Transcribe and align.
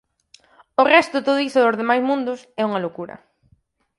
O 0.81 0.83
resto, 0.93 1.17
todo 1.27 1.43
iso 1.49 1.59
dos 1.65 1.79
demais 1.81 2.03
mundos, 2.09 2.39
é 2.61 2.63
unha 2.69 2.81
loucura. 2.85 3.15